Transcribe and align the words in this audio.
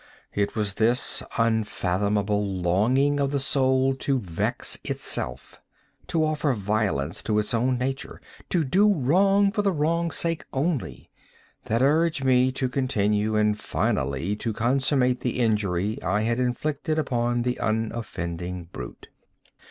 It 0.33 0.55
was 0.55 0.73
this 0.73 1.21
unfathomable 1.37 2.43
longing 2.43 3.19
of 3.19 3.29
the 3.29 3.39
soul 3.39 3.93
to 3.97 4.17
vex 4.17 4.79
itself—to 4.83 6.25
offer 6.25 6.53
violence 6.53 7.21
to 7.21 7.37
its 7.37 7.53
own 7.53 7.77
nature—to 7.77 8.63
do 8.63 8.91
wrong 8.95 9.51
for 9.51 9.61
the 9.61 9.71
wrong's 9.71 10.15
sake 10.15 10.43
only—that 10.53 11.83
urged 11.83 12.23
me 12.23 12.51
to 12.51 12.67
continue 12.67 13.35
and 13.35 13.59
finally 13.59 14.35
to 14.37 14.53
consummate 14.53 15.19
the 15.19 15.39
injury 15.39 16.01
I 16.01 16.21
had 16.23 16.39
inflicted 16.39 16.97
upon 16.97 17.43
the 17.43 17.59
unoffending 17.59 18.69
brute. 18.73 19.09